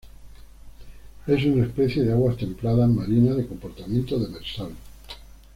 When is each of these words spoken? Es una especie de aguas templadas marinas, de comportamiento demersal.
Es 1.27 1.45
una 1.45 1.63
especie 1.67 2.01
de 2.01 2.11
aguas 2.11 2.35
templadas 2.35 2.89
marinas, 2.89 3.37
de 3.37 3.45
comportamiento 3.45 4.17
demersal. 4.17 4.71